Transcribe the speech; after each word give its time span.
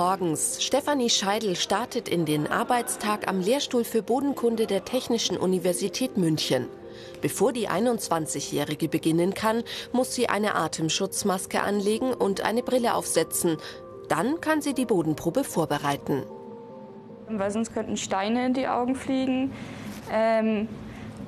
7 0.00 0.02
Uhr 0.02 0.06
morgens. 0.06 0.62
Stefanie 0.62 1.10
Scheidel 1.10 1.56
startet 1.56 2.08
in 2.08 2.24
den 2.24 2.46
Arbeitstag 2.46 3.28
am 3.28 3.38
Lehrstuhl 3.38 3.84
für 3.84 4.02
Bodenkunde 4.02 4.66
der 4.66 4.84
Technischen 4.86 5.36
Universität 5.36 6.16
München. 6.16 6.68
Bevor 7.20 7.52
die 7.52 7.68
21-Jährige 7.68 8.88
beginnen 8.88 9.34
kann, 9.34 9.62
muss 9.92 10.14
sie 10.14 10.28
eine 10.28 10.54
Atemschutzmaske 10.54 11.60
anlegen 11.62 12.14
und 12.14 12.40
eine 12.42 12.62
Brille 12.62 12.94
aufsetzen. 12.94 13.58
Dann 14.08 14.40
kann 14.40 14.62
sie 14.62 14.72
die 14.72 14.86
Bodenprobe 14.86 15.44
vorbereiten. 15.44 16.22
Weil 17.28 17.50
sonst 17.50 17.74
könnten 17.74 17.98
Steine 17.98 18.46
in 18.46 18.54
die 18.54 18.68
Augen 18.68 18.94
fliegen. 18.96 19.52
Ähm, 20.10 20.68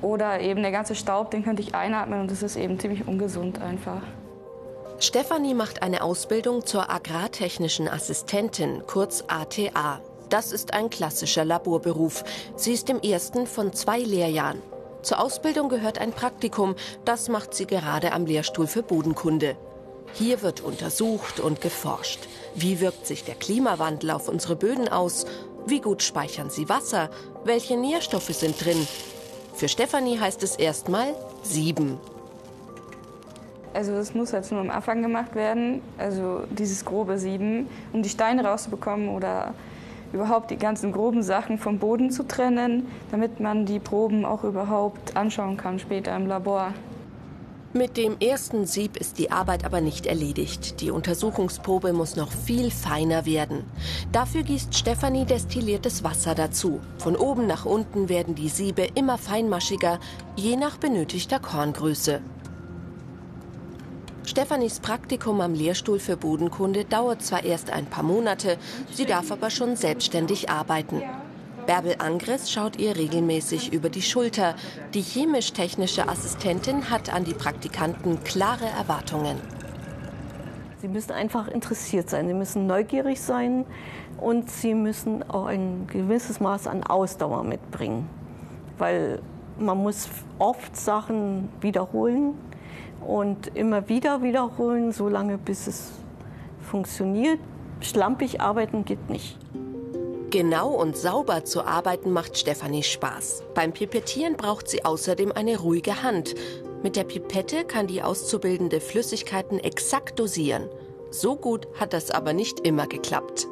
oder 0.01 0.41
eben 0.41 0.63
der 0.63 0.71
ganze 0.71 0.95
Staub, 0.95 1.29
den 1.29 1.43
könnte 1.43 1.61
ich 1.61 1.75
einatmen 1.75 2.21
und 2.21 2.31
das 2.31 2.41
ist 2.41 2.55
eben 2.55 2.79
ziemlich 2.79 3.07
ungesund 3.07 3.61
einfach. 3.61 4.01
Stefanie 5.03 5.53
macht 5.53 5.83
eine 5.83 6.01
Ausbildung 6.01 6.65
zur 6.65 6.89
agrartechnischen 6.89 7.89
Assistentin, 7.89 8.83
kurz 8.87 9.25
ATA. 9.27 9.99
Das 10.29 10.53
ist 10.53 10.73
ein 10.73 10.89
klassischer 10.89 11.43
Laborberuf. 11.43 12.23
Sie 12.55 12.71
ist 12.71 12.89
im 12.89 13.01
ersten 13.01 13.45
von 13.45 13.73
zwei 13.73 13.99
Lehrjahren. 13.99 14.61
Zur 15.01 15.19
Ausbildung 15.19 15.67
gehört 15.67 15.97
ein 15.97 16.13
Praktikum. 16.13 16.75
Das 17.03 17.27
macht 17.27 17.53
sie 17.53 17.67
gerade 17.67 18.13
am 18.13 18.25
Lehrstuhl 18.25 18.65
für 18.65 18.81
Bodenkunde. 18.81 19.57
Hier 20.13 20.41
wird 20.41 20.61
untersucht 20.61 21.41
und 21.41 21.59
geforscht. 21.59 22.21
Wie 22.55 22.79
wirkt 22.79 23.05
sich 23.05 23.25
der 23.25 23.35
Klimawandel 23.35 24.11
auf 24.11 24.29
unsere 24.29 24.55
Böden 24.55 24.87
aus? 24.87 25.25
Wie 25.65 25.81
gut 25.81 26.01
speichern 26.01 26.49
sie 26.49 26.69
Wasser? 26.69 27.09
Welche 27.43 27.75
Nährstoffe 27.75 28.33
sind 28.33 28.63
drin? 28.63 28.87
Für 29.53 29.67
Stefanie 29.67 30.17
heißt 30.17 30.43
es 30.43 30.55
erstmal 30.55 31.13
sieben. 31.41 31.99
Also 33.73 33.93
es 33.93 34.13
muss 34.13 34.31
jetzt 34.31 34.51
nur 34.51 34.61
am 34.61 34.69
Anfang 34.69 35.01
gemacht 35.01 35.33
werden, 35.35 35.81
also 35.97 36.43
dieses 36.51 36.85
grobe 36.85 37.17
Sieben, 37.17 37.67
um 37.91 38.03
die 38.03 38.09
Steine 38.09 38.45
rauszubekommen 38.45 39.09
oder 39.09 39.53
überhaupt 40.13 40.51
die 40.51 40.57
ganzen 40.57 40.91
groben 40.91 41.23
Sachen 41.23 41.57
vom 41.57 41.79
Boden 41.79 42.11
zu 42.11 42.23
trennen, 42.23 42.87
damit 43.09 43.39
man 43.39 43.65
die 43.65 43.79
Proben 43.79 44.25
auch 44.25 44.43
überhaupt 44.43 45.17
anschauen 45.17 45.57
kann 45.57 45.79
später 45.79 46.15
im 46.15 46.27
Labor. 46.27 46.73
Mit 47.75 47.97
dem 47.97 48.19
ersten 48.19 48.67
Sieb 48.67 48.97
ist 48.97 49.17
die 49.17 49.31
Arbeit 49.31 49.65
aber 49.65 49.81
nicht 49.81 50.05
erledigt. 50.05 50.79
Die 50.79 50.91
Untersuchungsprobe 50.91 51.91
muss 51.91 52.15
noch 52.15 52.31
viel 52.31 52.69
feiner 52.69 53.25
werden. 53.25 53.63
Dafür 54.11 54.43
gießt 54.43 54.75
Stefanie 54.75 55.25
destilliertes 55.25 56.03
Wasser 56.03 56.35
dazu. 56.35 56.81
Von 56.99 57.15
oben 57.15 57.47
nach 57.47 57.65
unten 57.65 58.09
werden 58.09 58.35
die 58.35 58.49
Siebe 58.49 58.87
immer 58.93 59.17
feinmaschiger, 59.17 59.99
je 60.35 60.55
nach 60.55 60.77
benötigter 60.77 61.39
Korngröße. 61.39 62.21
Stefanis 64.33 64.79
Praktikum 64.79 65.41
am 65.41 65.53
Lehrstuhl 65.53 65.99
für 65.99 66.17
Bodenkunde 66.17 66.85
dauert 66.85 67.21
zwar 67.21 67.43
erst 67.43 67.69
ein 67.69 67.85
paar 67.85 68.03
Monate, 68.03 68.57
sie 68.91 69.05
darf 69.05 69.31
aber 69.31 69.51
schon 69.51 69.75
selbstständig 69.75 70.49
arbeiten. 70.49 71.03
Bärbel 71.67 71.97
Angres 71.99 72.49
schaut 72.49 72.79
ihr 72.79 72.95
regelmäßig 72.95 73.71
über 73.71 73.89
die 73.91 74.01
Schulter. 74.01 74.55
Die 74.95 75.03
chemisch-technische 75.03 76.09
Assistentin 76.09 76.89
hat 76.89 77.13
an 77.13 77.25
die 77.25 77.35
Praktikanten 77.35 78.23
klare 78.23 78.65
Erwartungen. 78.65 79.37
Sie 80.81 80.87
müssen 80.87 81.11
einfach 81.11 81.47
interessiert 81.47 82.09
sein, 82.09 82.27
sie 82.27 82.33
müssen 82.33 82.65
neugierig 82.65 83.21
sein 83.21 83.65
und 84.17 84.49
sie 84.49 84.73
müssen 84.73 85.21
auch 85.29 85.45
ein 85.45 85.85
gewisses 85.85 86.39
Maß 86.39 86.65
an 86.65 86.81
Ausdauer 86.81 87.43
mitbringen. 87.43 88.09
Weil 88.79 89.21
man 89.59 89.77
muss 89.77 90.09
oft 90.39 90.75
Sachen 90.75 91.49
wiederholen 91.61 92.33
und 93.05 93.55
immer 93.55 93.89
wieder 93.89 94.21
wiederholen, 94.21 94.91
solange 94.91 95.37
bis 95.37 95.67
es 95.67 95.91
funktioniert. 96.61 97.39
Schlampig 97.81 98.41
arbeiten 98.41 98.85
geht 98.85 99.09
nicht. 99.09 99.37
Genau 100.29 100.69
und 100.69 100.97
sauber 100.97 101.45
zu 101.45 101.63
arbeiten 101.63 102.11
macht 102.11 102.37
Stefanie 102.37 102.81
Spaß. 102.81 103.43
Beim 103.53 103.71
Pipettieren 103.71 104.35
braucht 104.35 104.67
sie 104.67 104.83
außerdem 104.83 105.31
eine 105.31 105.59
ruhige 105.59 106.01
Hand. 106.01 106.33
Mit 106.81 106.95
der 106.95 107.03
Pipette 107.03 107.65
kann 107.65 107.87
die 107.87 108.01
Auszubildende 108.01 108.81
Flüssigkeiten 108.81 109.59
exakt 109.59 110.17
dosieren. 110.19 110.67
So 111.11 111.35
gut 111.35 111.67
hat 111.79 111.93
das 111.93 112.09
aber 112.09 112.33
nicht 112.33 112.61
immer 112.61 112.87
geklappt. 112.87 113.47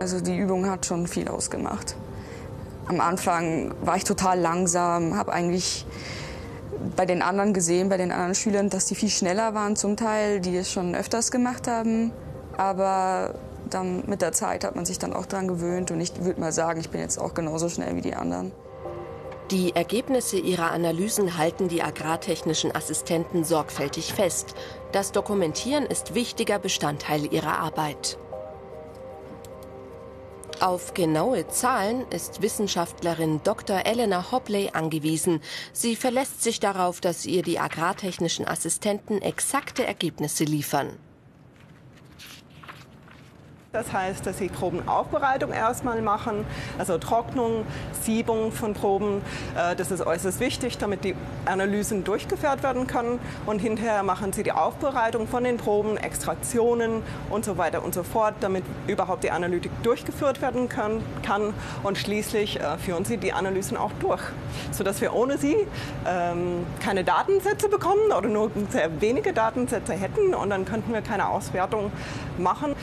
Also 0.00 0.20
die 0.20 0.36
Übung 0.36 0.68
hat 0.68 0.86
schon 0.86 1.06
viel 1.06 1.28
ausgemacht. 1.28 1.94
Am 2.86 3.00
Anfang 3.00 3.74
war 3.82 3.96
ich 3.96 4.04
total 4.04 4.40
langsam, 4.40 5.14
habe 5.16 5.32
eigentlich 5.32 5.86
bei 6.96 7.06
den 7.06 7.22
anderen 7.22 7.52
gesehen, 7.52 7.88
bei 7.88 7.96
den 7.96 8.12
anderen 8.12 8.34
Schülern, 8.34 8.70
dass 8.70 8.86
die 8.86 8.94
viel 8.94 9.10
schneller 9.10 9.54
waren 9.54 9.76
zum 9.76 9.96
Teil, 9.96 10.40
die 10.40 10.56
es 10.56 10.70
schon 10.70 10.94
öfters 10.94 11.30
gemacht 11.30 11.66
haben. 11.66 12.12
Aber 12.56 13.34
dann 13.68 14.04
mit 14.06 14.22
der 14.22 14.32
Zeit 14.32 14.64
hat 14.64 14.76
man 14.76 14.84
sich 14.84 14.98
dann 14.98 15.12
auch 15.12 15.26
daran 15.26 15.48
gewöhnt 15.48 15.90
und 15.90 16.00
ich 16.00 16.12
würde 16.22 16.40
mal 16.40 16.52
sagen, 16.52 16.80
ich 16.80 16.90
bin 16.90 17.00
jetzt 17.00 17.18
auch 17.18 17.34
genauso 17.34 17.68
schnell 17.68 17.96
wie 17.96 18.00
die 18.00 18.14
anderen. 18.14 18.52
Die 19.50 19.74
Ergebnisse 19.74 20.38
ihrer 20.38 20.70
Analysen 20.70 21.36
halten 21.36 21.66
die 21.66 21.82
agrartechnischen 21.82 22.72
Assistenten 22.74 23.42
sorgfältig 23.42 24.12
fest. 24.12 24.54
Das 24.92 25.10
Dokumentieren 25.10 25.84
ist 25.86 26.14
wichtiger 26.14 26.60
Bestandteil 26.60 27.32
ihrer 27.32 27.58
Arbeit. 27.58 28.16
Auf 30.60 30.92
genaue 30.92 31.48
Zahlen 31.48 32.06
ist 32.10 32.42
Wissenschaftlerin 32.42 33.40
Dr. 33.44 33.86
Elena 33.86 34.30
Hopley 34.30 34.68
angewiesen. 34.74 35.40
Sie 35.72 35.96
verlässt 35.96 36.42
sich 36.42 36.60
darauf, 36.60 37.00
dass 37.00 37.24
ihr 37.24 37.42
die 37.42 37.58
agrartechnischen 37.58 38.46
Assistenten 38.46 39.22
exakte 39.22 39.86
Ergebnisse 39.86 40.44
liefern. 40.44 40.98
Das 43.72 43.92
heißt, 43.92 44.26
dass 44.26 44.38
sie 44.38 44.48
Probenaufbereitung 44.48 45.52
erstmal 45.52 46.02
machen, 46.02 46.44
also 46.76 46.98
Trocknung, 46.98 47.64
Siebung 48.02 48.50
von 48.50 48.74
Proben. 48.74 49.22
Äh, 49.56 49.76
das 49.76 49.92
ist 49.92 50.04
äußerst 50.04 50.40
wichtig, 50.40 50.76
damit 50.78 51.04
die 51.04 51.14
Analysen 51.44 52.02
durchgeführt 52.02 52.64
werden 52.64 52.88
können. 52.88 53.20
Und 53.46 53.60
hinterher 53.60 54.02
machen 54.02 54.32
sie 54.32 54.42
die 54.42 54.50
Aufbereitung 54.50 55.28
von 55.28 55.44
den 55.44 55.56
Proben, 55.56 55.96
Extraktionen 55.98 57.04
und 57.30 57.44
so 57.44 57.58
weiter 57.58 57.84
und 57.84 57.94
so 57.94 58.02
fort, 58.02 58.34
damit 58.40 58.64
überhaupt 58.88 59.22
die 59.22 59.30
Analytik 59.30 59.70
durchgeführt 59.84 60.42
werden 60.42 60.68
kann. 60.68 61.54
Und 61.84 61.96
schließlich 61.96 62.58
äh, 62.58 62.76
führen 62.76 63.04
sie 63.04 63.18
die 63.18 63.32
Analysen 63.32 63.76
auch 63.76 63.92
durch, 64.00 64.22
sodass 64.72 65.00
wir 65.00 65.14
ohne 65.14 65.38
sie 65.38 65.56
ähm, 66.08 66.66
keine 66.80 67.04
Datensätze 67.04 67.68
bekommen 67.68 68.10
oder 68.10 68.28
nur 68.28 68.50
sehr 68.70 69.00
wenige 69.00 69.32
Datensätze 69.32 69.92
hätten. 69.92 70.34
Und 70.34 70.50
dann 70.50 70.64
könnten 70.64 70.92
wir 70.92 71.02
keine 71.02 71.28
Auswertung 71.28 71.92
machen. 72.36 72.74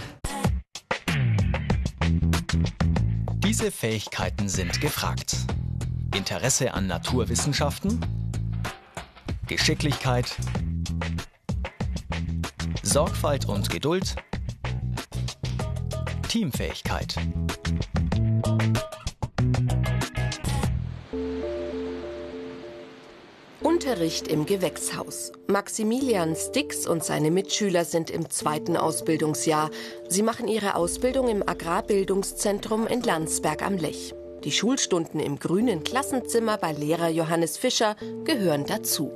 Diese 3.36 3.72
Fähigkeiten 3.72 4.50
sind 4.50 4.82
gefragt. 4.82 5.36
Interesse 6.16 6.74
an 6.74 6.88
Naturwissenschaften, 6.88 8.00
Geschicklichkeit, 9.48 10.36
Sorgfalt 12.84 13.46
und 13.46 13.70
Geduld, 13.70 14.16
Teamfähigkeit. 16.28 17.16
Unterricht 23.88 24.28
im 24.28 24.46
Gewächshaus. 24.46 25.32
Maximilian 25.48 26.36
Stix 26.36 26.86
und 26.86 27.06
seine 27.06 27.32
Mitschüler 27.32 27.86
sind 27.86 28.10
im 28.10 28.30
zweiten 28.30 28.76
Ausbildungsjahr. 28.76 29.72
Sie 30.10 30.24
machen 30.24 30.50
ihre 30.50 30.76
Ausbildung 30.76 31.30
im 31.30 31.42
Agrarbildungszentrum 31.42 32.86
in 32.86 33.02
Landsberg 33.02 33.66
am 33.66 33.78
Lech. 33.78 34.14
Die 34.44 34.52
Schulstunden 34.52 35.22
im 35.22 35.40
grünen 35.40 35.86
Klassenzimmer 35.86 36.58
bei 36.58 36.74
Lehrer 36.74 37.08
Johannes 37.08 37.58
Fischer 37.58 37.96
gehören 38.26 38.66
dazu. 38.66 39.10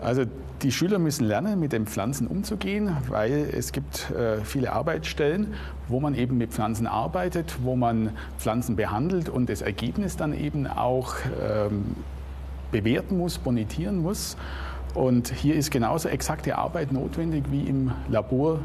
Also 0.00 0.24
die 0.62 0.72
Schüler 0.72 0.98
müssen 0.98 1.24
lernen, 1.26 1.60
mit 1.60 1.72
den 1.72 1.86
Pflanzen 1.86 2.26
umzugehen, 2.26 2.96
weil 3.08 3.48
es 3.52 3.72
gibt 3.72 4.10
äh, 4.10 4.40
viele 4.44 4.72
Arbeitsstellen, 4.72 5.54
wo 5.86 6.00
man 6.00 6.14
eben 6.14 6.36
mit 6.38 6.52
Pflanzen 6.52 6.86
arbeitet, 6.86 7.56
wo 7.62 7.76
man 7.76 8.10
Pflanzen 8.38 8.76
behandelt 8.76 9.28
und 9.28 9.48
das 9.48 9.62
Ergebnis 9.62 10.16
dann 10.16 10.32
eben 10.32 10.66
auch 10.66 11.14
ähm, 11.40 11.96
bewerten 12.72 13.18
muss, 13.18 13.38
bonitieren 13.38 14.02
muss. 14.02 14.36
Und 14.94 15.28
hier 15.28 15.54
ist 15.54 15.70
genauso 15.70 16.08
exakte 16.08 16.56
Arbeit 16.56 16.92
notwendig 16.92 17.44
wie 17.50 17.62
im 17.62 17.92
Labor. 18.08 18.60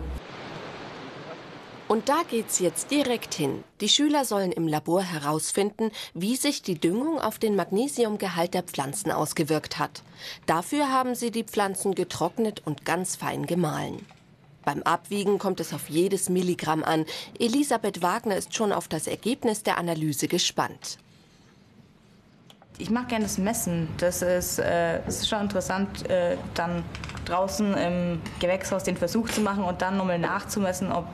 Und 1.93 2.09
da 2.09 2.23
geht's 2.27 2.57
jetzt 2.57 2.89
direkt 2.89 3.35
hin. 3.35 3.63
Die 3.79 3.87
Schüler 3.87 4.25
sollen 4.25 4.51
im 4.51 4.67
Labor 4.67 5.03
herausfinden, 5.03 5.91
wie 6.15 6.37
sich 6.37 6.63
die 6.63 6.79
Düngung 6.79 7.19
auf 7.19 7.37
den 7.37 7.55
Magnesiumgehalt 7.55 8.55
der 8.55 8.63
Pflanzen 8.63 9.11
ausgewirkt 9.11 9.77
hat. 9.77 10.01
Dafür 10.47 10.91
haben 10.91 11.13
sie 11.13 11.29
die 11.29 11.43
Pflanzen 11.43 11.93
getrocknet 11.93 12.63
und 12.65 12.83
ganz 12.83 13.15
fein 13.15 13.45
gemahlen. 13.45 14.03
Beim 14.65 14.81
Abwiegen 14.81 15.37
kommt 15.37 15.59
es 15.59 15.71
auf 15.71 15.87
jedes 15.87 16.29
Milligramm 16.29 16.83
an. 16.83 17.05
Elisabeth 17.37 18.01
Wagner 18.01 18.37
ist 18.37 18.55
schon 18.55 18.71
auf 18.71 18.87
das 18.87 19.05
Ergebnis 19.05 19.61
der 19.61 19.77
Analyse 19.77 20.27
gespannt. 20.27 20.97
Ich 22.79 22.89
mag 22.89 23.07
gerne 23.07 23.25
das 23.25 23.37
Messen. 23.37 23.87
Das 23.99 24.23
ist, 24.23 24.57
äh, 24.57 24.99
das 25.05 25.17
ist 25.17 25.29
schon 25.29 25.41
interessant, 25.41 26.09
äh, 26.09 26.37
dann 26.55 26.83
draußen 27.25 27.77
im 27.77 28.19
Gewächshaus 28.39 28.83
den 28.83 28.97
Versuch 28.97 29.29
zu 29.29 29.41
machen 29.41 29.63
und 29.63 29.83
dann 29.83 29.97
nochmal 29.97 30.17
nachzumessen, 30.17 30.91
ob 30.91 31.05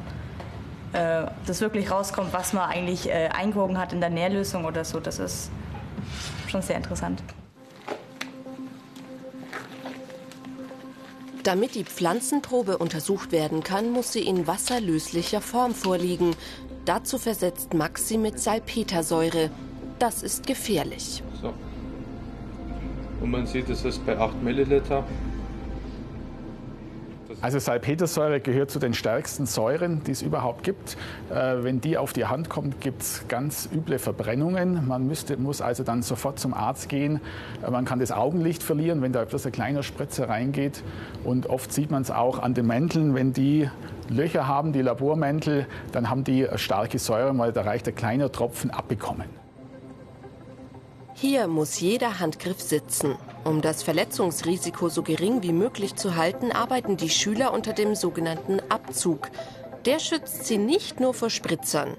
äh, 0.93 1.27
das 1.45 1.61
wirklich 1.61 1.91
rauskommt, 1.91 2.33
was 2.33 2.53
man 2.53 2.69
eigentlich 2.69 3.09
äh, 3.09 3.29
eingewogen 3.29 3.77
hat 3.77 3.93
in 3.93 3.99
der 3.99 4.09
Nährlösung 4.09 4.65
oder 4.65 4.83
so. 4.83 4.99
Das 4.99 5.19
ist 5.19 5.51
schon 6.47 6.61
sehr 6.61 6.77
interessant. 6.77 7.21
Damit 11.43 11.75
die 11.75 11.85
Pflanzenprobe 11.85 12.77
untersucht 12.77 13.31
werden 13.31 13.63
kann, 13.63 13.91
muss 13.91 14.11
sie 14.11 14.25
in 14.25 14.45
wasserlöslicher 14.45 15.41
Form 15.41 15.73
vorliegen. 15.73 16.35
Dazu 16.85 17.17
versetzt 17.17 17.73
Max 17.73 18.07
sie 18.07 18.17
mit 18.17 18.39
Salpetersäure. 18.39 19.49
Das 19.99 20.21
ist 20.21 20.45
gefährlich. 20.45 21.23
So. 21.41 21.53
Und 23.21 23.31
man 23.31 23.45
sieht, 23.45 23.69
es 23.69 23.85
ist 23.85 24.05
bei 24.05 24.17
8 24.17 24.41
Milliliter 24.41 25.05
also 27.41 27.57
Salpetersäure 27.57 28.41
gehört 28.41 28.69
zu 28.69 28.79
den 28.79 28.93
stärksten 28.93 29.45
Säuren, 29.45 30.03
die 30.03 30.11
es 30.11 30.21
überhaupt 30.21 30.63
gibt. 30.63 30.97
Äh, 31.29 31.63
wenn 31.63 31.79
die 31.79 31.97
auf 31.97 32.11
die 32.11 32.25
Hand 32.25 32.49
kommt, 32.49 32.81
gibt 32.81 33.01
es 33.01 33.25
ganz 33.29 33.69
üble 33.73 33.97
Verbrennungen. 33.97 34.87
Man 34.87 35.07
müsste, 35.07 35.37
muss 35.37 35.61
also 35.61 35.83
dann 35.83 36.01
sofort 36.01 36.39
zum 36.39 36.53
Arzt 36.53 36.89
gehen. 36.89 37.21
Äh, 37.65 37.71
man 37.71 37.85
kann 37.85 37.99
das 37.99 38.11
Augenlicht 38.11 38.61
verlieren, 38.61 39.01
wenn 39.01 39.13
da 39.13 39.23
bloß 39.23 39.45
ein 39.45 39.51
kleiner 39.53 39.83
Spritzer 39.83 40.27
reingeht. 40.27 40.83
Und 41.23 41.47
oft 41.47 41.71
sieht 41.71 41.91
man 41.91 42.01
es 42.01 42.11
auch 42.11 42.39
an 42.39 42.53
den 42.53 42.67
Mänteln, 42.67 43.15
wenn 43.15 43.31
die 43.31 43.69
Löcher 44.09 44.47
haben, 44.47 44.73
die 44.73 44.81
Labormäntel, 44.81 45.67
dann 45.91 46.09
haben 46.09 46.23
die 46.23 46.47
starke 46.55 46.99
Säure, 46.99 47.37
weil 47.37 47.53
da 47.53 47.61
reicht 47.61 47.87
ein 47.87 47.95
kleiner 47.95 48.31
Tropfen 48.31 48.71
abbekommen. 48.71 49.27
Hier 51.13 51.47
muss 51.47 51.79
jeder 51.79 52.19
Handgriff 52.19 52.59
sitzen. 52.59 53.17
Um 53.43 53.61
das 53.61 53.83
Verletzungsrisiko 53.83 54.89
so 54.89 55.01
gering 55.01 55.41
wie 55.43 55.53
möglich 55.53 55.95
zu 55.95 56.15
halten, 56.15 56.51
arbeiten 56.51 56.97
die 56.97 57.09
Schüler 57.09 57.53
unter 57.53 57.73
dem 57.73 57.95
sogenannten 57.95 58.59
Abzug. 58.69 59.29
Der 59.85 59.99
schützt 59.99 60.45
sie 60.45 60.57
nicht 60.57 60.99
nur 60.99 61.13
vor 61.13 61.29
Spritzern. 61.29 61.95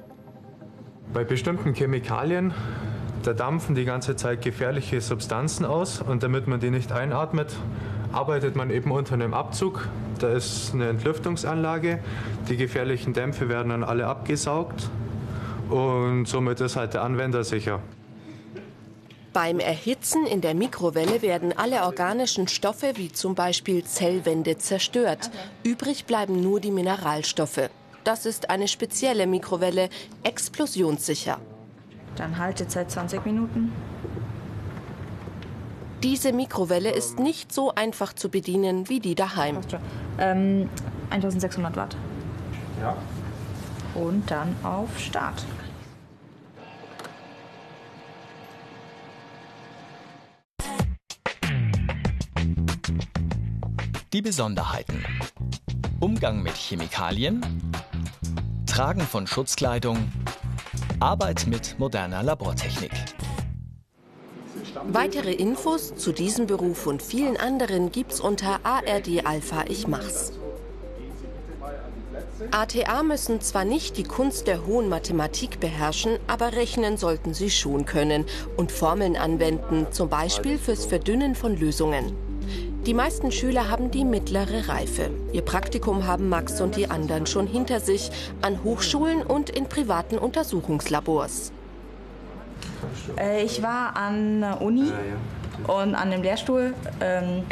Bei 1.15 1.25
bestimmten 1.25 1.75
Chemikalien, 1.75 2.53
da 3.23 3.33
dampfen 3.33 3.75
die 3.75 3.85
ganze 3.85 4.17
Zeit 4.17 4.43
gefährliche 4.43 5.01
Substanzen 5.01 5.65
aus 5.65 6.01
und 6.03 6.23
damit 6.23 6.47
man 6.47 6.61
die 6.61 6.71
nicht 6.71 6.93
einatmet, 6.93 7.57
arbeitet 8.13 8.55
man 8.55 8.71
eben 8.71 8.91
unter 8.91 9.15
einem 9.15 9.35
Abzug. 9.35 9.89
Da 10.19 10.29
ist 10.29 10.75
eine 10.75 10.89
Entlüftungsanlage. 10.89 12.01
Die 12.49 12.57
gefährlichen 12.57 13.15
Dämpfe 13.15 13.49
werden 13.49 13.71
dann 13.71 13.83
alle 13.83 14.07
abgesaugt 14.07 14.91
und 15.71 16.27
somit 16.27 16.61
ist 16.61 16.77
halt 16.77 16.95
der 16.95 17.03
Anwender 17.03 17.45
sicher. 17.45 17.81
Beim 19.33 19.61
Erhitzen 19.61 20.27
in 20.27 20.41
der 20.41 20.55
Mikrowelle 20.55 21.23
werden 21.23 21.57
alle 21.57 21.85
organischen 21.85 22.49
Stoffe 22.49 22.95
wie 22.97 23.13
zum 23.13 23.37
Beispiel 23.37 23.85
Zellwände 23.85 24.59
zerstört. 24.59 25.31
Übrig 25.63 26.05
bleiben 26.05 26.43
nur 26.43 26.59
die 26.59 26.73
Mineralstoffe. 26.73 27.71
Das 28.03 28.27
ist 28.27 28.51
eine 28.51 28.67
spezielle 28.67 29.29
Mikrowelle, 29.29 29.89
explosionssicher. 30.25 31.39
Dann 32.17 32.39
Haltezeit 32.39 32.91
20 32.91 33.25
Minuten. 33.25 33.73
Diese 36.03 36.33
Mikrowelle 36.33 36.91
ist 36.91 37.21
nicht 37.21 37.53
so 37.53 37.73
einfach 37.73 38.13
zu 38.15 38.31
bedienen 38.31 38.89
wie 38.89 38.99
die 38.99 39.15
daheim. 39.15 39.59
Ähm, 40.19 40.69
1600 41.11 41.77
Watt. 41.77 41.97
Ja. 42.81 42.97
Und 43.95 44.29
dann 44.29 44.57
auf 44.65 44.99
Start. 44.99 45.45
Die 54.13 54.23
Besonderheiten. 54.23 55.05
Umgang 56.01 56.43
mit 56.43 56.57
Chemikalien, 56.57 57.47
Tragen 58.67 59.03
von 59.03 59.29
Schutzkleidung, 59.29 60.11
Arbeit 60.99 61.47
mit 61.47 61.79
moderner 61.79 62.25
Labortechnik. 62.25 62.91
Weitere 64.89 65.31
Infos 65.31 65.95
zu 65.95 66.11
diesem 66.11 66.49
Beruf 66.49 66.89
und 66.89 67.03
vielen 67.03 67.37
anderen 67.37 67.93
gibt's 67.93 68.19
unter 68.19 68.59
ARD 68.65 69.25
Alpha 69.25 69.67
Ich 69.69 69.87
Mach's. 69.87 70.33
ATA 72.51 73.05
müssen 73.05 73.41
zwar 73.41 73.65
nicht 73.65 73.97
die 73.97 74.03
Kunst 74.03 74.49
der 74.49 74.67
hohen 74.67 74.89
Mathematik 74.89 75.61
beherrschen, 75.61 76.19
aber 76.27 76.55
rechnen 76.55 76.97
sollten 76.97 77.33
sie 77.33 77.51
schon 77.51 77.85
können 77.85 78.25
und 78.57 78.73
Formeln 78.73 79.17
anwenden, 79.17 79.87
zum 79.93 80.09
Beispiel 80.09 80.59
fürs 80.59 80.85
Verdünnen 80.85 81.37
von 81.37 81.57
Lösungen. 81.57 82.30
Die 82.87 82.95
meisten 82.95 83.31
Schüler 83.31 83.69
haben 83.69 83.91
die 83.91 84.07
mittlere 84.07 84.67
Reife. 84.69 85.11
Ihr 85.35 85.43
Praktikum 85.43 86.07
haben 86.07 86.31
Max 86.31 86.63
und 86.63 86.77
die 86.77 86.89
anderen 86.89 87.27
schon 87.27 87.47
hinter 87.47 87.79
sich, 87.79 88.11
an 88.41 88.65
Hochschulen 88.65 89.23
und 89.23 89.51
in 89.51 89.67
privaten 89.67 90.17
Untersuchungslabors. 90.17 91.53
Äh, 93.19 93.45
ich 93.45 93.63
war 93.63 93.97
an 93.99 94.41
der 94.41 94.63
Uni 94.63 94.91
und 95.67 95.95
an 95.95 96.11
dem 96.11 96.23
Lehrstuhl. 96.23 96.73
Ähm, 97.03 97.43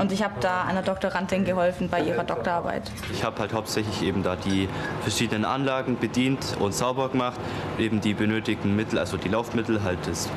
und 0.00 0.10
ich 0.10 0.22
habe 0.22 0.34
da 0.40 0.64
einer 0.64 0.80
Doktorandin 0.80 1.44
geholfen 1.44 1.90
bei 1.90 2.00
ihrer 2.00 2.24
Doktorarbeit. 2.24 2.90
Ich 3.12 3.22
habe 3.22 3.38
halt 3.40 3.52
hauptsächlich 3.52 4.02
eben 4.02 4.22
da 4.22 4.36
die 4.36 4.70
verschiedenen 5.02 5.44
Anlagen 5.44 5.98
bedient 5.98 6.56
und 6.58 6.72
sauber 6.72 7.10
gemacht, 7.10 7.38
eben 7.78 8.00
die 8.00 8.14
benötigten 8.14 8.74
Mittel, 8.74 8.98
also 8.98 9.18
die 9.18 9.28
Laufmittel, 9.28 9.82
halt 9.82 9.98
das 10.06 10.30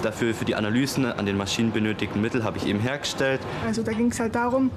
dafür 0.00 0.34
für 0.34 0.44
die 0.44 0.54
Analysen 0.54 1.04
an 1.06 1.26
den 1.26 1.36
Maschinen 1.36 1.72
benötigten 1.72 2.20
Mittel 2.20 2.44
habe 2.44 2.58
ich 2.58 2.66
eben 2.66 2.80
hergestellt. 2.80 3.40
Also 3.66 3.82
da 3.82 3.92
ging 3.92 4.10
es 4.10 4.20
halt 4.20 4.34
darum, 4.34 4.70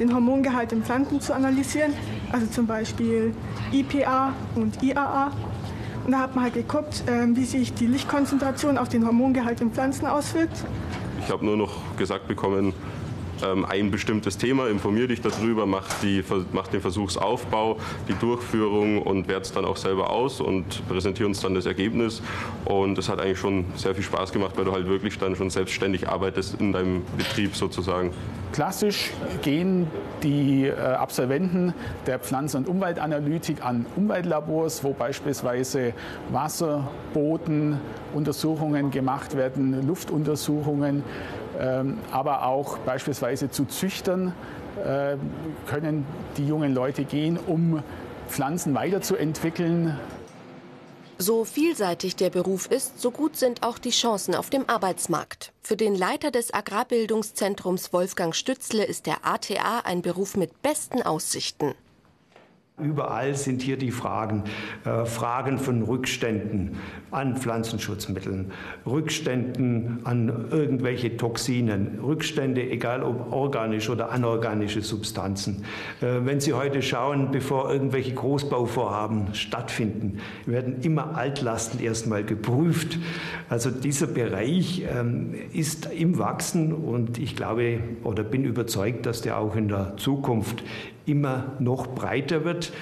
den 0.00 0.12
Hormongehalt 0.12 0.72
in 0.72 0.82
Pflanzen 0.82 1.20
zu 1.20 1.34
analysieren, 1.34 1.92
also 2.32 2.46
zum 2.46 2.66
Beispiel 2.66 3.34
IPA 3.72 4.32
und 4.54 4.82
IAA. 4.82 5.32
Und 6.04 6.12
da 6.12 6.18
hat 6.18 6.34
man 6.34 6.44
halt 6.44 6.54
geguckt, 6.54 7.04
ähm, 7.06 7.36
wie 7.36 7.44
sich 7.44 7.72
die 7.72 7.86
Lichtkonzentration 7.86 8.76
auf 8.76 8.88
den 8.88 9.06
Hormongehalt 9.06 9.60
in 9.60 9.70
Pflanzen 9.70 10.06
auswirkt. 10.06 10.64
Ich 11.20 11.30
habe 11.30 11.44
nur 11.44 11.56
noch 11.56 11.96
gesagt 11.96 12.28
bekommen, 12.28 12.74
ein 13.42 13.90
bestimmtes 13.90 14.38
Thema, 14.38 14.68
informiere 14.68 15.08
dich 15.08 15.20
darüber, 15.20 15.66
mach, 15.66 15.86
die, 16.02 16.22
mach 16.52 16.68
den 16.68 16.80
Versuchsaufbau, 16.80 17.78
die 18.08 18.14
Durchführung 18.14 19.02
und 19.02 19.28
werte 19.28 19.42
es 19.42 19.52
dann 19.52 19.64
auch 19.64 19.76
selber 19.76 20.10
aus 20.10 20.40
und 20.40 20.86
präsentiere 20.88 21.28
uns 21.28 21.40
dann 21.40 21.54
das 21.54 21.66
Ergebnis. 21.66 22.22
Und 22.64 22.98
es 22.98 23.08
hat 23.08 23.20
eigentlich 23.20 23.38
schon 23.38 23.66
sehr 23.76 23.94
viel 23.94 24.02
Spaß 24.04 24.32
gemacht, 24.32 24.56
weil 24.56 24.64
du 24.64 24.72
halt 24.72 24.88
wirklich 24.88 25.18
dann 25.18 25.36
schon 25.36 25.50
selbstständig 25.50 26.08
arbeitest 26.08 26.60
in 26.60 26.72
deinem 26.72 27.02
Betrieb 27.16 27.54
sozusagen. 27.56 28.12
Klassisch 28.52 29.10
gehen 29.42 29.88
die 30.22 30.66
äh, 30.66 30.74
Absolventen 30.74 31.74
der 32.06 32.20
Pflanzen- 32.20 32.58
und 32.58 32.68
Umweltanalytik 32.68 33.64
an 33.64 33.86
Umweltlabors, 33.96 34.84
wo 34.84 34.92
beispielsweise 34.92 35.92
Wasserbodenuntersuchungen 36.30 38.92
gemacht 38.92 39.36
werden, 39.36 39.84
Luftuntersuchungen. 39.84 41.02
Ähm, 41.58 41.98
aber 42.10 42.46
auch 42.46 42.78
beispielsweise 42.78 43.50
zu 43.50 43.64
Züchtern 43.64 44.32
äh, 44.84 45.16
können 45.66 46.06
die 46.36 46.46
jungen 46.46 46.74
Leute 46.74 47.04
gehen, 47.04 47.38
um 47.46 47.82
Pflanzen 48.28 48.74
weiterzuentwickeln. 48.74 49.98
So 51.16 51.44
vielseitig 51.44 52.16
der 52.16 52.30
Beruf 52.30 52.66
ist, 52.66 53.00
so 53.00 53.12
gut 53.12 53.36
sind 53.36 53.62
auch 53.62 53.78
die 53.78 53.90
Chancen 53.90 54.34
auf 54.34 54.50
dem 54.50 54.68
Arbeitsmarkt. 54.68 55.52
Für 55.62 55.76
den 55.76 55.94
Leiter 55.94 56.32
des 56.32 56.52
Agrarbildungszentrums 56.52 57.92
Wolfgang 57.92 58.34
Stützle 58.34 58.84
ist 58.84 59.06
der 59.06 59.24
ATA 59.24 59.80
ein 59.84 60.02
Beruf 60.02 60.36
mit 60.36 60.60
besten 60.62 61.02
Aussichten. 61.02 61.74
Überall 62.82 63.36
sind 63.36 63.62
hier 63.62 63.76
die 63.76 63.92
Fragen, 63.92 64.42
äh, 64.84 65.04
Fragen 65.04 65.58
von 65.58 65.82
Rückständen 65.82 66.72
an 67.12 67.36
Pflanzenschutzmitteln, 67.36 68.50
Rückständen 68.84 70.00
an 70.02 70.46
irgendwelche 70.50 71.16
Toxinen, 71.16 72.00
Rückstände, 72.02 72.68
egal 72.68 73.04
ob 73.04 73.32
organische 73.32 73.92
oder 73.92 74.10
anorganische 74.10 74.82
Substanzen. 74.82 75.64
Äh, 76.00 76.24
wenn 76.24 76.40
Sie 76.40 76.52
heute 76.52 76.82
schauen, 76.82 77.30
bevor 77.30 77.72
irgendwelche 77.72 78.12
Großbauvorhaben 78.12 79.34
stattfinden, 79.34 80.18
werden 80.44 80.80
immer 80.82 81.16
Altlasten 81.16 81.78
erstmal 81.78 82.24
geprüft. 82.24 82.98
Also 83.48 83.70
dieser 83.70 84.08
Bereich 84.08 84.82
ähm, 84.92 85.36
ist 85.52 85.92
im 85.92 86.18
Wachsen 86.18 86.72
und 86.72 87.18
ich 87.18 87.36
glaube 87.36 87.78
oder 88.02 88.24
bin 88.24 88.44
überzeugt, 88.44 89.06
dass 89.06 89.22
der 89.22 89.38
auch 89.38 89.54
in 89.54 89.68
der 89.68 89.96
Zukunft 89.96 90.64
immer 91.06 91.52
noch 91.58 91.86
breiter 91.88 92.44
wird. 92.44 92.72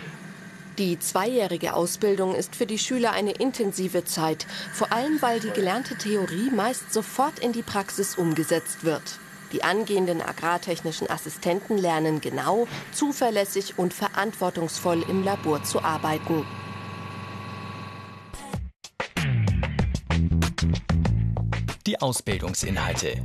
Die 0.78 0.98
zweijährige 0.98 1.74
Ausbildung 1.74 2.34
ist 2.34 2.56
für 2.56 2.64
die 2.64 2.78
Schüler 2.78 3.12
eine 3.12 3.32
intensive 3.32 4.04
Zeit, 4.04 4.46
vor 4.72 4.90
allem 4.90 5.20
weil 5.20 5.38
die 5.38 5.50
gelernte 5.50 5.96
Theorie 5.96 6.50
meist 6.50 6.92
sofort 6.92 7.38
in 7.40 7.52
die 7.52 7.62
Praxis 7.62 8.16
umgesetzt 8.16 8.82
wird. 8.82 9.02
Die 9.52 9.62
angehenden 9.62 10.22
agrartechnischen 10.22 11.10
Assistenten 11.10 11.76
lernen 11.76 12.22
genau, 12.22 12.66
zuverlässig 12.92 13.74
und 13.76 13.92
verantwortungsvoll 13.92 15.04
im 15.10 15.22
Labor 15.22 15.62
zu 15.62 15.82
arbeiten. 15.82 16.46
Die 21.86 22.00
Ausbildungsinhalte. 22.00 23.22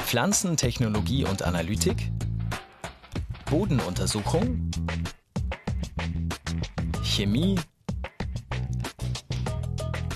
Pflanzentechnologie 0.00 1.24
und 1.24 1.42
Analytik. 1.42 2.10
Bodenuntersuchung. 3.50 4.70
Chemie. 7.02 7.56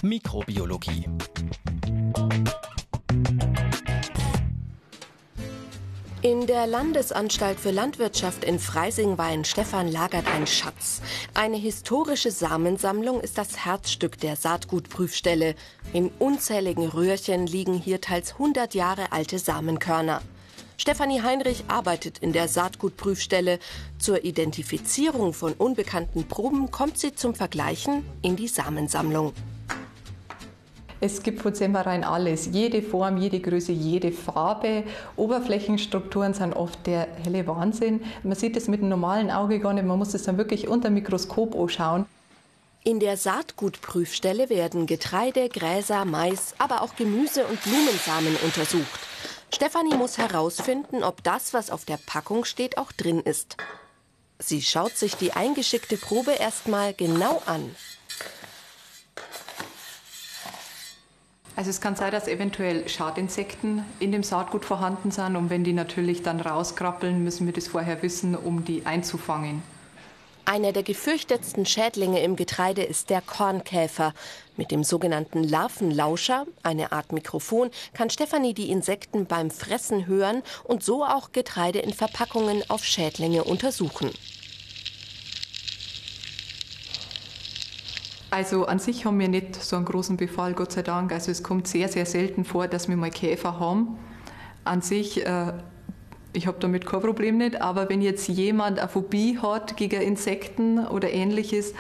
Mikrobiologie. 0.03 1.09
In 6.23 6.47
der 6.47 6.69
Landesanstalt 6.69 7.59
für 7.59 7.73
Landwirtschaft 7.73 8.45
in 8.45 8.61
Freising-Weihenstephan 8.61 9.91
lagert 9.91 10.29
ein 10.29 10.47
Schatz. 10.47 11.03
Eine 11.35 11.57
historische 11.57 12.31
Samensammlung 12.31 13.21
ist 13.21 13.37
das 13.37 13.65
Herzstück 13.65 14.21
der 14.21 14.37
Saatgutprüfstelle. 14.37 15.57
In 15.93 16.13
unzähligen 16.21 16.87
Röhrchen 16.87 17.49
liegen 17.49 17.75
hier 17.75 18.01
teils 18.01 18.35
100 18.35 18.75
Jahre 18.75 19.11
alte 19.11 19.41
Samenkörner. 19.41 20.23
Stefanie 20.77 21.23
Heinrich 21.23 21.65
arbeitet 21.69 22.19
in 22.19 22.33
der 22.33 22.49
Saatgutprüfstelle. 22.49 23.59
Zur 23.99 24.25
Identifizierung 24.25 25.33
von 25.33 25.53
unbekannten 25.53 26.27
Proben 26.27 26.71
kommt 26.71 26.99
sie 26.99 27.15
zum 27.15 27.35
Vergleichen 27.35 28.05
in 28.23 28.37
die 28.37 28.49
Samensammlung. 28.49 29.33
Es 31.01 31.23
gibt 31.23 31.43
von 31.43 31.55
Semmerein 31.55 32.03
alles, 32.03 32.49
jede 32.53 32.81
Form, 32.81 33.19
jede 33.19 33.39
Größe, 33.39 33.73
jede 33.73 34.11
Farbe. 34.11 34.85
Oberflächenstrukturen 35.17 36.33
sind 36.33 36.55
oft 36.55 36.87
der 36.87 37.09
helle 37.23 37.47
Wahnsinn. 37.47 38.01
Man 38.23 38.37
sieht 38.37 38.57
es 38.57 38.69
mit 38.69 38.81
dem 38.81 38.89
normalen 38.89 39.31
Auge 39.31 39.61
gar 39.61 39.75
nicht, 39.75 39.85
man 39.85 39.99
muss 39.99 40.15
es 40.15 40.23
dann 40.23 40.39
wirklich 40.39 40.67
unter 40.67 40.89
dem 40.89 40.95
Mikroskop 40.95 41.55
anschauen. 41.55 42.07
In 42.85 43.01
der 43.01 43.17
Saatgutprüfstelle 43.17 44.51
werden 44.51 44.87
Getreide, 44.87 45.49
Gräser, 45.49 46.05
Mais, 46.05 46.55
aber 46.59 46.83
auch 46.83 46.97
Gemüse 46.97 47.45
und 47.47 47.63
Blumensamen 47.63 48.37
untersucht. 48.45 49.01
Stefanie 49.55 49.95
muss 49.95 50.19
herausfinden, 50.19 51.05
ob 51.05 51.23
das, 51.23 51.55
was 51.55 51.71
auf 51.71 51.85
der 51.85 51.97
Packung 51.97 52.45
steht, 52.45 52.77
auch 52.77 52.91
drin 52.91 53.21
ist. 53.21 53.57
Sie 54.41 54.61
schaut 54.63 54.97
sich 54.97 55.15
die 55.15 55.33
eingeschickte 55.33 55.97
Probe 55.97 56.33
erstmal 56.33 56.93
genau 56.93 57.41
an. 57.47 57.75
Also 61.55 61.71
es 61.71 61.81
kann 61.81 61.95
sein, 61.95 62.11
dass 62.11 62.27
eventuell 62.27 62.89
Schadinsekten 62.89 63.85
in 64.01 64.11
dem 64.11 64.25
Saatgut 64.25 64.65
vorhanden 64.65 65.13
sind 65.13 65.37
und 65.37 65.51
wenn 65.51 65.63
die 65.63 65.73
natürlich 65.73 66.25
dann 66.25 66.41
rauskrabbeln, 66.41 67.23
müssen 67.23 67.47
wir 67.47 67.53
das 67.53 67.69
vorher 67.69 68.03
wissen, 68.03 68.35
um 68.35 68.65
die 68.65 68.85
einzufangen. 68.87 69.63
Einer 70.47 70.73
der 70.73 70.83
gefürchtetsten 70.83 71.65
Schädlinge 71.65 72.23
im 72.23 72.37
Getreide 72.37 72.83
ist 72.83 73.09
der 73.09 73.23
Kornkäfer. 73.23 74.13
Mit 74.59 74.71
dem 74.71 74.85
sogenannten 74.85 75.43
Larvenlauscher, 75.43 76.47
eine 76.63 76.93
Art 76.93 77.13
Mikrofon, 77.13 77.71
kann 77.95 78.11
Stefanie 78.11 78.53
die 78.53 78.71
Insekten 78.71 79.25
beim 79.25 79.51
Fressen 79.51 80.07
hören 80.07 80.43
und 80.63 80.85
so 80.85 81.03
auch 81.03 81.33
Getreide 81.33 81.79
in 81.79 81.95
Verpackungen 81.95 82.63
auf 82.69 82.85
Schädlinge 82.85 83.45
untersuchen. 83.45 84.11
Also 88.31 88.67
an 88.67 88.79
sich 88.81 89.07
haben 89.07 89.19
wir 89.21 89.29
nicht 89.29 89.55
so 89.55 89.77
einen 89.77 89.87
großen 89.87 90.19
Befall, 90.19 90.53
Gott 90.53 90.73
sei 90.73 90.83
Dank. 90.83 91.11
Also 91.13 91.31
es 91.31 91.43
kommt 91.43 91.69
sehr, 91.69 91.89
sehr 91.89 92.05
selten 92.05 92.45
vor, 92.45 92.69
dass 92.69 92.89
wir 92.89 92.97
mal 92.97 93.11
Käfer 93.11 93.59
haben. 93.59 93.97
An 94.65 94.83
sich, 94.83 95.25
äh, 95.25 95.53
ich 96.35 96.47
habe 96.47 96.59
damit 96.61 96.85
kein 96.85 97.01
Problem 97.01 97.39
nicht, 97.39 97.61
aber 97.61 97.89
wenn 97.89 98.03
jetzt 98.03 98.29
jemand 98.29 98.79
eine 98.79 98.89
Phobie 98.89 99.39
hat 99.39 99.77
gegen 99.77 100.03
Insekten 100.03 100.87
oder 100.87 101.13
ähnliches, 101.13 101.75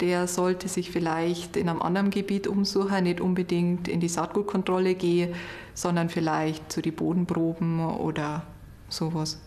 der 0.00 0.26
sollte 0.26 0.68
sich 0.68 0.90
vielleicht 0.90 1.56
in 1.56 1.68
einem 1.68 1.80
anderen 1.80 2.10
Gebiet 2.10 2.46
umsuchen, 2.46 3.04
nicht 3.04 3.20
unbedingt 3.20 3.88
in 3.88 4.00
die 4.00 4.08
Saatgutkontrolle 4.08 4.94
gehen, 4.94 5.34
sondern 5.72 6.10
vielleicht 6.10 6.70
zu 6.70 6.82
den 6.82 6.94
Bodenproben 6.94 7.84
oder 7.84 8.42
sowas. 8.88 9.40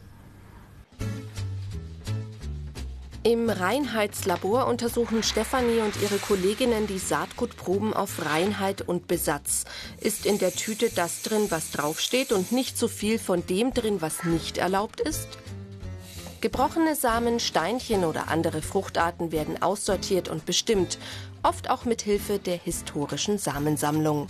Im 3.23 3.49
Reinheitslabor 3.49 4.67
untersuchen 4.67 5.23
Stefanie 5.23 5.81
und 5.81 6.01
ihre 6.01 6.19
Kolleginnen 6.19 6.87
die 6.87 6.99
Saatgutproben 6.99 7.93
auf 7.93 8.25
Reinheit 8.25 8.81
und 8.81 9.07
Besatz. 9.07 9.65
Ist 9.99 10.25
in 10.25 10.39
der 10.39 10.53
Tüte 10.53 10.89
das 10.89 11.21
drin, 11.23 11.47
was 11.49 11.71
draufsteht 11.71 12.31
und 12.31 12.53
nicht 12.53 12.77
so 12.77 12.87
viel 12.87 13.19
von 13.19 13.45
dem 13.45 13.73
drin, 13.73 14.01
was 14.01 14.23
nicht 14.23 14.57
erlaubt 14.57 15.01
ist? 15.01 15.27
Gebrochene 16.39 16.95
Samen, 16.95 17.41
Steinchen 17.41 18.05
oder 18.05 18.29
andere 18.29 18.61
Fruchtarten 18.61 19.33
werden 19.33 19.61
aussortiert 19.61 20.29
und 20.29 20.45
bestimmt, 20.45 20.97
oft 21.43 21.69
auch 21.69 21.83
mit 21.83 22.01
Hilfe 22.01 22.39
der 22.39 22.55
historischen 22.55 23.37
Samensammlung. 23.37 24.27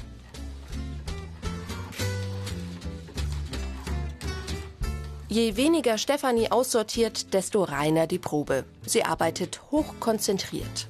Je 5.32 5.56
weniger 5.56 6.00
Stefanie 6.00 6.52
aussortiert, 6.52 7.36
desto 7.36 7.62
reiner 7.62 8.08
die 8.08 8.18
Probe. 8.18 8.66
Sie 8.88 9.04
arbeitet 9.04 9.62
hochkonzentriert. 9.70 10.88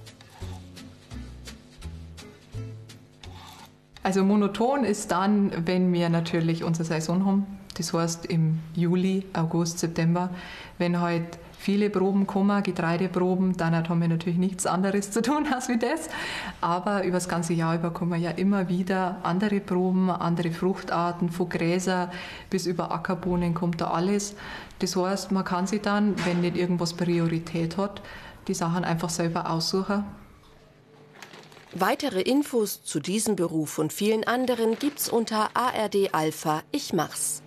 Also 4.01 4.23
monoton 4.23 4.85
ist 4.85 5.11
dann, 5.11 5.67
wenn 5.67 5.91
wir 5.91 6.07
natürlich 6.07 6.63
unsere 6.63 6.85
Saison 6.85 7.25
haben. 7.25 7.59
Das 7.75 7.91
heißt 7.91 8.27
im 8.27 8.59
Juli, 8.75 9.25
August, 9.33 9.79
September, 9.79 10.29
wenn 10.77 11.01
halt 11.01 11.37
viele 11.59 11.89
Proben 11.89 12.25
kommen, 12.25 12.63
Getreideproben, 12.63 13.57
dann 13.57 13.75
haben 13.75 14.01
wir 14.01 14.07
natürlich 14.07 14.39
nichts 14.39 14.65
anderes 14.65 15.11
zu 15.11 15.21
tun 15.21 15.45
als 15.53 15.67
wie 15.67 15.77
das. 15.77 16.09
Aber 16.61 17.03
über 17.03 17.17
das 17.17 17.27
ganze 17.27 17.53
Jahr 17.53 17.75
über 17.75 17.91
kommen 17.91 18.21
ja 18.21 18.31
immer 18.31 18.69
wieder 18.69 19.17
andere 19.23 19.59
Proben, 19.59 20.09
andere 20.09 20.51
Fruchtarten, 20.51 21.29
von 21.29 21.49
Gräser 21.49 22.09
bis 22.49 22.65
über 22.65 22.91
Ackerbohnen 22.91 23.53
kommt 23.53 23.81
da 23.81 23.91
alles. 23.91 24.35
Das 24.79 24.95
heißt, 24.95 25.31
man 25.31 25.43
kann 25.43 25.67
sich 25.67 25.81
dann, 25.81 26.15
wenn 26.25 26.41
nicht 26.41 26.55
irgendwas 26.55 26.93
Priorität 26.93 27.77
hat, 27.77 28.01
die 28.47 28.53
Sachen 28.53 28.85
einfach 28.85 29.09
selber 29.09 29.51
aussuchen. 29.51 30.05
Weitere 31.73 32.21
Infos 32.21 32.83
zu 32.83 32.99
diesem 32.99 33.35
Beruf 33.35 33.77
und 33.77 33.93
vielen 33.93 34.23
anderen 34.23 34.79
gibt's 34.79 35.09
unter 35.09 35.49
ARD 35.53 36.13
Alpha 36.13 36.63
Ich 36.71 36.93
mach's. 36.93 37.43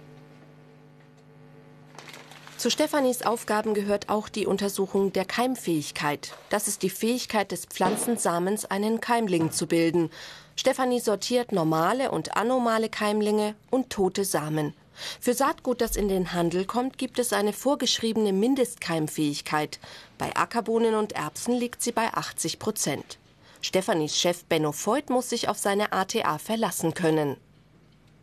Zu 2.62 2.70
Stefanis 2.70 3.22
Aufgaben 3.22 3.74
gehört 3.74 4.08
auch 4.08 4.28
die 4.28 4.46
Untersuchung 4.46 5.12
der 5.12 5.24
Keimfähigkeit. 5.24 6.32
Das 6.48 6.68
ist 6.68 6.84
die 6.84 6.90
Fähigkeit 6.90 7.50
des 7.50 7.66
Pflanzensamens, 7.66 8.66
einen 8.66 9.00
Keimling 9.00 9.50
zu 9.50 9.66
bilden. 9.66 10.10
Stefanie 10.54 11.00
sortiert 11.00 11.50
normale 11.50 12.12
und 12.12 12.36
anormale 12.36 12.88
Keimlinge 12.88 13.56
und 13.70 13.90
tote 13.90 14.24
Samen. 14.24 14.74
Für 15.20 15.34
Saatgut, 15.34 15.80
das 15.80 15.96
in 15.96 16.06
den 16.06 16.34
Handel 16.34 16.64
kommt, 16.64 16.98
gibt 16.98 17.18
es 17.18 17.32
eine 17.32 17.52
vorgeschriebene 17.52 18.32
Mindestkeimfähigkeit. 18.32 19.80
Bei 20.16 20.36
Ackerbohnen 20.36 20.94
und 20.94 21.14
Erbsen 21.14 21.54
liegt 21.54 21.82
sie 21.82 21.90
bei 21.90 22.14
80 22.14 22.60
Prozent. 22.60 23.18
Stefanis 23.60 24.16
Chef 24.16 24.44
Benno 24.44 24.70
Voigt 24.70 25.10
muss 25.10 25.30
sich 25.30 25.48
auf 25.48 25.58
seine 25.58 25.92
ATA 25.92 26.38
verlassen 26.38 26.94
können. 26.94 27.38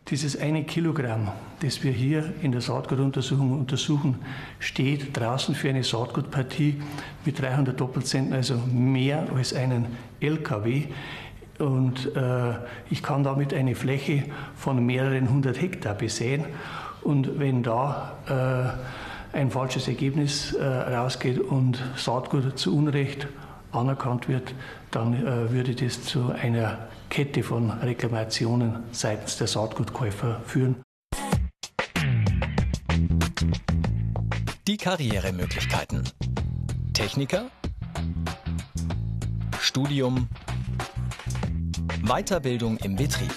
Dieses 0.09 0.39
eine 0.39 0.63
Kilogramm, 0.63 1.27
das 1.59 1.83
wir 1.83 1.91
hier 1.91 2.33
in 2.41 2.51
der 2.51 2.61
Saatgutuntersuchung 2.61 3.51
untersuchen, 3.51 4.15
steht 4.57 5.15
draußen 5.15 5.53
für 5.53 5.69
eine 5.69 5.83
Saatgutpartie 5.83 6.81
mit 7.25 7.39
300 7.39 7.79
Doppelzenten, 7.79 8.33
also 8.33 8.55
mehr 8.73 9.27
als 9.35 9.53
einen 9.53 9.85
LKW. 10.19 10.85
Und 11.59 12.15
äh, 12.15 12.53
ich 12.89 13.03
kann 13.03 13.23
damit 13.23 13.53
eine 13.53 13.75
Fläche 13.75 14.23
von 14.55 14.83
mehreren 14.83 15.29
hundert 15.29 15.61
Hektar 15.61 15.93
besehen. 15.93 16.45
Und 17.03 17.37
wenn 17.37 17.61
da 17.61 18.77
äh, 19.33 19.37
ein 19.37 19.51
falsches 19.51 19.87
Ergebnis 19.87 20.53
äh, 20.53 20.65
rausgeht 20.65 21.39
und 21.39 21.83
Saatgut 21.95 22.57
zu 22.57 22.75
Unrecht 22.75 23.27
anerkannt 23.71 24.27
wird, 24.27 24.53
dann 24.91 25.13
äh, 25.13 25.51
würde 25.51 25.75
das 25.75 26.03
zu 26.03 26.31
einer 26.31 26.87
Kette 27.09 27.43
von 27.43 27.71
Reklamationen 27.71 28.83
seitens 28.91 29.37
der 29.37 29.47
Saatgutkäufer 29.47 30.41
führen. 30.45 30.75
Die 34.67 34.77
Karrieremöglichkeiten. 34.77 36.03
Techniker, 36.93 37.45
Studium, 39.59 40.27
Weiterbildung 42.03 42.77
im 42.77 42.95
Betrieb. 42.95 43.33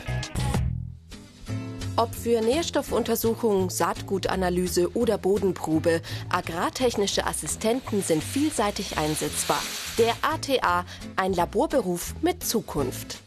Ob 1.96 2.14
für 2.14 2.40
Nährstoffuntersuchung, 2.40 3.70
Saatgutanalyse 3.70 4.96
oder 4.96 5.18
Bodenprobe, 5.18 6.00
agrartechnische 6.30 7.26
Assistenten 7.26 8.02
sind 8.02 8.24
vielseitig 8.24 8.96
einsetzbar. 8.96 9.60
Der 9.98 10.14
ATA, 10.22 10.86
ein 11.16 11.34
Laborberuf 11.34 12.14
mit 12.22 12.42
Zukunft. 12.42 13.21